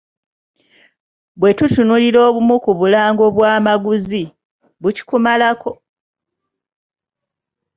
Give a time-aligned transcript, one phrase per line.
[1.39, 4.23] Bwe tutunuulira obumu ku bulango obwamaguzi,
[4.81, 5.71] bukikumalako!